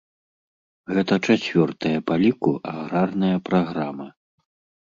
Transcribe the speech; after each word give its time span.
Гэта 0.97 1.13
чацвёртая 1.27 1.99
па 2.07 2.17
ліку 2.23 2.55
аграрная 2.73 3.33
праграма. 3.51 4.07